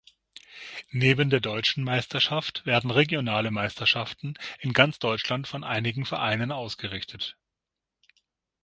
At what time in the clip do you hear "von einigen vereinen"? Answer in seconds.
5.47-6.51